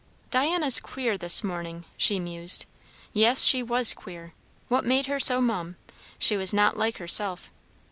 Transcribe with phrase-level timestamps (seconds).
[0.31, 2.65] "Diana's queer this morning," she mused.
[3.13, 4.33] "Yes, she was queer.
[4.67, 5.75] What made her so mum?
[6.17, 7.51] She was not like herself.